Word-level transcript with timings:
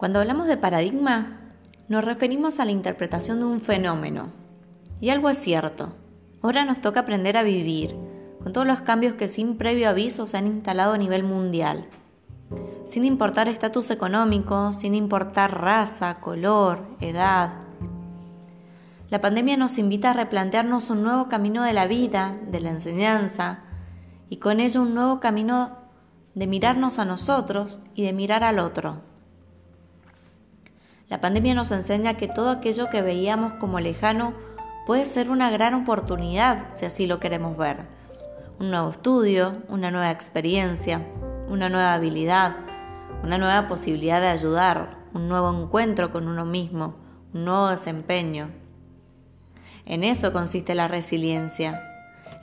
Cuando 0.00 0.18
hablamos 0.18 0.46
de 0.46 0.56
paradigma, 0.56 1.40
nos 1.88 2.02
referimos 2.02 2.58
a 2.58 2.64
la 2.64 2.70
interpretación 2.70 3.38
de 3.38 3.44
un 3.44 3.60
fenómeno. 3.60 4.32
Y 4.98 5.10
algo 5.10 5.28
es 5.28 5.36
cierto. 5.36 5.94
Ahora 6.40 6.64
nos 6.64 6.80
toca 6.80 7.00
aprender 7.00 7.36
a 7.36 7.42
vivir, 7.42 7.94
con 8.42 8.54
todos 8.54 8.66
los 8.66 8.80
cambios 8.80 9.12
que 9.16 9.28
sin 9.28 9.58
previo 9.58 9.90
aviso 9.90 10.26
se 10.26 10.38
han 10.38 10.46
instalado 10.46 10.94
a 10.94 10.96
nivel 10.96 11.22
mundial. 11.22 11.84
Sin 12.86 13.04
importar 13.04 13.46
estatus 13.46 13.90
económico, 13.90 14.72
sin 14.72 14.94
importar 14.94 15.60
raza, 15.60 16.18
color, 16.20 16.80
edad. 17.02 17.50
La 19.10 19.20
pandemia 19.20 19.58
nos 19.58 19.76
invita 19.76 20.12
a 20.12 20.14
replantearnos 20.14 20.88
un 20.88 21.02
nuevo 21.02 21.28
camino 21.28 21.62
de 21.62 21.74
la 21.74 21.86
vida, 21.86 22.38
de 22.50 22.62
la 22.62 22.70
enseñanza, 22.70 23.64
y 24.30 24.38
con 24.38 24.60
ello 24.60 24.80
un 24.80 24.94
nuevo 24.94 25.20
camino 25.20 25.76
de 26.34 26.46
mirarnos 26.46 26.98
a 26.98 27.04
nosotros 27.04 27.80
y 27.94 28.04
de 28.04 28.14
mirar 28.14 28.44
al 28.44 28.60
otro. 28.60 29.09
La 31.10 31.20
pandemia 31.20 31.56
nos 31.56 31.72
enseña 31.72 32.14
que 32.14 32.28
todo 32.28 32.50
aquello 32.50 32.88
que 32.88 33.02
veíamos 33.02 33.54
como 33.54 33.80
lejano 33.80 34.32
puede 34.86 35.06
ser 35.06 35.28
una 35.28 35.50
gran 35.50 35.74
oportunidad 35.74 36.68
si 36.72 36.84
así 36.84 37.08
lo 37.08 37.18
queremos 37.18 37.56
ver. 37.56 37.78
Un 38.60 38.70
nuevo 38.70 38.90
estudio, 38.90 39.56
una 39.68 39.90
nueva 39.90 40.12
experiencia, 40.12 41.04
una 41.48 41.68
nueva 41.68 41.94
habilidad, 41.94 42.54
una 43.24 43.38
nueva 43.38 43.66
posibilidad 43.66 44.20
de 44.20 44.28
ayudar, 44.28 44.98
un 45.12 45.28
nuevo 45.28 45.50
encuentro 45.50 46.12
con 46.12 46.28
uno 46.28 46.44
mismo, 46.44 46.94
un 47.34 47.44
nuevo 47.44 47.70
desempeño. 47.70 48.50
En 49.86 50.04
eso 50.04 50.32
consiste 50.32 50.76
la 50.76 50.86
resiliencia, 50.86 51.82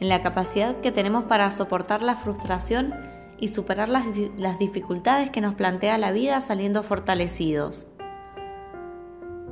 en 0.00 0.08
la 0.08 0.22
capacidad 0.22 0.80
que 0.80 0.90
tenemos 0.90 1.22
para 1.24 1.52
soportar 1.52 2.02
la 2.02 2.16
frustración 2.16 2.96
y 3.38 3.46
superar 3.46 3.88
las, 3.88 4.06
las 4.38 4.58
dificultades 4.58 5.30
que 5.30 5.40
nos 5.40 5.54
plantea 5.54 5.98
la 5.98 6.10
vida 6.10 6.40
saliendo 6.40 6.82
fortalecidos. 6.82 7.86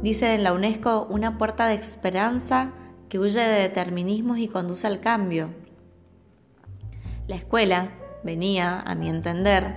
Dice 0.05 0.35
en 0.35 0.45
la 0.45 0.53
UNESCO 0.53 1.07
una 1.09 1.39
puerta 1.39 1.67
de 1.67 1.77
esperanza 1.77 2.73
que 3.09 3.19
huye 3.19 3.41
de 3.41 3.63
determinismos 3.63 4.37
y 4.37 4.49
conduce 4.49 4.87
al 4.87 5.01
cambio. 5.01 5.49
La 7.27 7.37
escuela 7.37 7.89
venía, 8.23 8.81
a 8.81 8.95
mi 8.97 9.09
entender, 9.09 9.75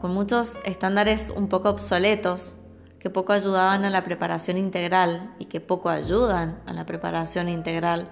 con 0.00 0.14
muchos 0.14 0.60
estándares 0.64 1.32
un 1.34 1.48
poco 1.48 1.70
obsoletos 1.70 2.54
que 3.00 3.10
poco 3.10 3.32
ayudaban 3.32 3.84
a 3.84 3.90
la 3.90 4.04
preparación 4.04 4.58
integral 4.58 5.34
y 5.40 5.46
que 5.46 5.60
poco 5.60 5.88
ayudan 5.88 6.60
a 6.64 6.72
la 6.72 6.86
preparación 6.86 7.48
integral 7.48 8.08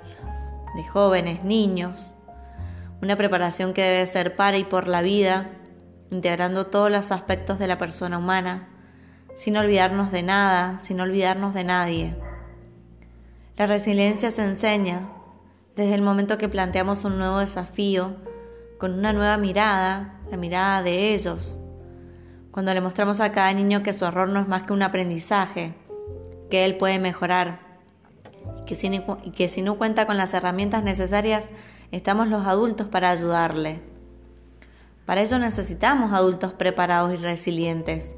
de 0.75 0.83
jóvenes, 0.83 1.45
niños. 1.45 2.13
Una 3.01 3.15
preparación 3.15 3.73
que 3.73 3.83
debe 3.83 4.07
ser 4.07 4.35
para 4.35 4.59
y 4.59 4.65
por 4.65 4.89
la 4.89 5.01
vida, 5.01 5.49
integrando 6.11 6.67
todos 6.67 6.91
los 6.91 7.13
aspectos 7.13 7.61
de 7.61 7.69
la 7.69 7.79
persona 7.79 8.19
humana, 8.19 8.69
sin 9.37 9.57
olvidarnos 9.57 10.11
de 10.11 10.25
nada, 10.25 10.81
sin 10.81 11.01
olvidarnos 11.01 11.55
de 11.55 11.63
nadie. 11.63 12.17
La 13.57 13.67
resiliencia 13.69 14.33
se 14.33 14.43
enseña 14.43 15.09
desde 15.77 15.95
el 15.95 16.03
momento 16.03 16.39
que 16.39 16.49
planteamos 16.49 17.05
un 17.05 17.19
nuevo 17.19 17.39
desafío, 17.39 18.17
con 18.79 18.93
una 18.93 19.13
nueva 19.13 19.37
mirada, 19.37 20.19
la 20.31 20.37
mirada 20.37 20.83
de 20.83 21.15
ellos. 21.15 21.61
Cuando 22.51 22.75
le 22.75 22.81
mostramos 22.81 23.21
a 23.21 23.31
cada 23.31 23.53
niño 23.53 23.85
que 23.85 23.93
su 23.93 24.05
error 24.05 24.29
no 24.29 24.41
es 24.41 24.49
más 24.49 24.65
que 24.65 24.73
un 24.73 24.83
aprendizaje, 24.83 25.75
que 26.51 26.65
él 26.65 26.77
puede 26.77 26.99
mejorar 26.99 27.67
que 28.67 28.75
si, 28.75 28.91
que 29.35 29.49
si 29.49 29.63
no 29.63 29.79
cuenta 29.79 30.07
con 30.07 30.17
las 30.17 30.35
herramientas 30.35 30.83
necesarias, 30.83 31.51
estamos 31.93 32.29
los 32.29 32.47
adultos 32.47 32.89
para 32.89 33.11
ayudarle. 33.11 33.81
Para 35.07 35.23
ello 35.23 35.39
necesitamos 35.39 36.13
adultos 36.13 36.53
preparados 36.53 37.15
y 37.15 37.17
resilientes. 37.17 38.17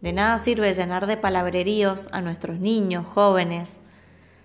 De 0.00 0.12
nada 0.12 0.38
sirve 0.38 0.72
llenar 0.72 1.06
de 1.06 1.16
palabreríos 1.16 2.08
a 2.12 2.20
nuestros 2.20 2.60
niños, 2.60 3.04
jóvenes, 3.04 3.80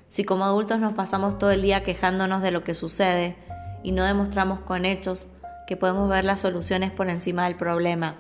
si 0.08 0.24
como 0.24 0.46
adultos 0.46 0.80
nos 0.80 0.94
pasamos 0.94 1.38
todo 1.38 1.52
el 1.52 1.62
día 1.62 1.84
quejándonos 1.84 2.42
de 2.42 2.52
lo 2.52 2.62
que 2.62 2.74
sucede 2.74 3.36
y 3.84 3.92
no 3.92 4.04
demostramos 4.04 4.62
con 4.62 4.86
hechos 4.86 5.28
que 5.68 5.78
podemos 5.78 6.10
ver 6.10 6.26
las 6.26 6.40
soluciones 6.40 6.92
por 6.92 7.10
encima 7.10 7.46
del 7.46 7.56
problema, 7.56 8.16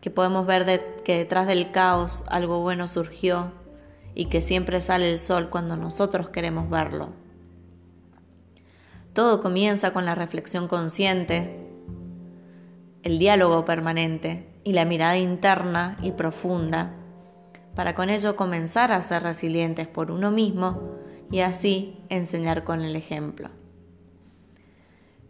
que 0.00 0.10
podemos 0.10 0.44
ver 0.44 1.02
que 1.04 1.18
detrás 1.18 1.46
del 1.46 1.70
caos 1.70 2.24
algo 2.26 2.60
bueno 2.60 2.88
surgió 2.88 3.52
y 4.14 4.26
que 4.26 4.40
siempre 4.40 4.80
sale 4.80 5.10
el 5.10 5.18
sol 5.18 5.50
cuando 5.50 5.76
nosotros 5.76 6.30
queremos 6.30 6.68
verlo. 6.68 7.10
Todo 9.12 9.40
comienza 9.40 9.92
con 9.92 10.04
la 10.04 10.16
reflexión 10.16 10.66
consciente, 10.66 11.68
el 13.02 13.18
diálogo 13.18 13.64
permanente 13.64 14.49
y 14.64 14.72
la 14.72 14.84
mirada 14.84 15.16
interna 15.16 15.96
y 16.02 16.12
profunda, 16.12 16.92
para 17.74 17.94
con 17.94 18.10
ello 18.10 18.36
comenzar 18.36 18.92
a 18.92 19.02
ser 19.02 19.22
resilientes 19.22 19.86
por 19.86 20.10
uno 20.10 20.30
mismo 20.30 20.98
y 21.30 21.40
así 21.40 21.96
enseñar 22.08 22.64
con 22.64 22.82
el 22.82 22.96
ejemplo. 22.96 23.48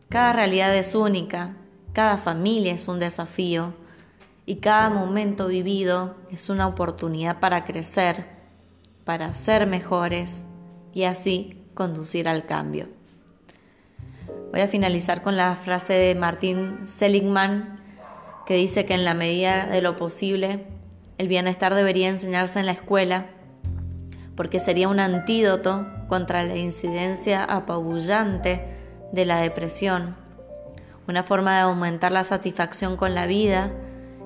Cada 0.09 0.33
realidad 0.33 0.75
es 0.75 0.95
única, 0.95 1.57
cada 1.93 2.17
familia 2.17 2.73
es 2.73 2.89
un 2.89 2.99
desafío 2.99 3.75
y 4.47 4.57
cada 4.57 4.91
momento 4.91 5.47
vivido 5.47 6.17
es 6.31 6.49
una 6.49 6.67
oportunidad 6.67 7.39
para 7.39 7.65
crecer, 7.65 8.27
para 9.05 9.35
ser 9.35 9.67
mejores 9.67 10.45
y 10.93 11.05
así 11.05 11.63
conducir 11.75 12.27
al 12.27 12.47
cambio. 12.47 12.89
Voy 14.51 14.63
a 14.63 14.69
finalizar 14.69 15.23
con 15.23 15.37
la 15.37 15.55
frase 15.55 15.93
de 15.93 16.15
Martín 16.17 16.89
Seligman 16.89 17.77
que 18.51 18.57
dice 18.57 18.85
que 18.85 18.95
en 18.95 19.05
la 19.05 19.15
medida 19.15 19.67
de 19.67 19.81
lo 19.81 19.95
posible 19.95 20.67
el 21.19 21.29
bienestar 21.29 21.73
debería 21.73 22.09
enseñarse 22.09 22.59
en 22.59 22.67
la 22.67 22.73
escuela 22.73 23.27
porque 24.35 24.59
sería 24.59 24.89
un 24.89 24.99
antídoto 24.99 25.87
contra 26.09 26.43
la 26.43 26.57
incidencia 26.57 27.45
apabullante 27.45 28.67
de 29.13 29.25
la 29.25 29.39
depresión, 29.39 30.17
una 31.07 31.23
forma 31.23 31.55
de 31.55 31.61
aumentar 31.61 32.11
la 32.11 32.25
satisfacción 32.25 32.97
con 32.97 33.15
la 33.15 33.27
vida 33.27 33.71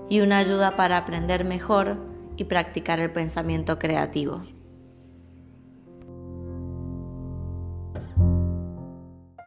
y 0.08 0.20
una 0.20 0.38
ayuda 0.38 0.74
para 0.74 0.96
aprender 0.96 1.44
mejor 1.44 1.98
y 2.38 2.44
practicar 2.44 3.00
el 3.00 3.12
pensamiento 3.12 3.78
creativo. 3.78 4.40